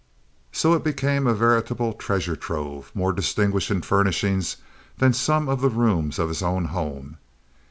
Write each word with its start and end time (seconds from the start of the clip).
So 0.51 0.73
it 0.73 0.83
became 0.83 1.27
a 1.27 1.33
veritable 1.35 1.93
treasure 1.93 2.35
trove, 2.35 2.89
more 2.95 3.13
distinguished 3.13 3.69
in 3.69 3.83
furnishings 3.83 4.57
than 4.97 5.13
some 5.13 5.47
of 5.47 5.61
the 5.61 5.69
rooms 5.69 6.17
of 6.17 6.29
his 6.29 6.41
own 6.41 6.65
home. 6.73 7.17